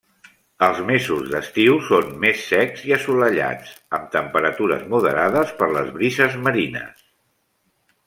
Els 0.67 0.77
mesos 0.85 1.27
d'estiu 1.33 1.77
són 1.89 2.09
més 2.23 2.47
secs 2.53 2.81
i 2.91 2.95
assolellats, 2.97 3.77
amb 3.99 4.11
temperatures 4.19 4.91
moderades 4.97 5.57
per 5.63 5.73
les 5.79 5.97
brises 6.01 6.43
marines. 6.49 7.09